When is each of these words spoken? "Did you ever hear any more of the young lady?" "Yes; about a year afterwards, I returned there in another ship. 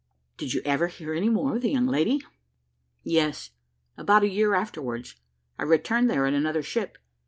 "Did 0.35 0.55
you 0.55 0.63
ever 0.65 0.87
hear 0.87 1.13
any 1.13 1.29
more 1.29 1.55
of 1.57 1.61
the 1.61 1.69
young 1.69 1.85
lady?" 1.85 2.23
"Yes; 3.03 3.51
about 3.95 4.23
a 4.23 4.27
year 4.27 4.55
afterwards, 4.55 5.15
I 5.59 5.63
returned 5.63 6.09
there 6.09 6.25
in 6.25 6.33
another 6.33 6.63
ship. 6.63 6.97